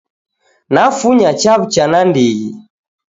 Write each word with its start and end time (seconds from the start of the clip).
Nafunya 0.73 1.29
chaw'ucha 1.41 1.83
nandighi 1.91 2.47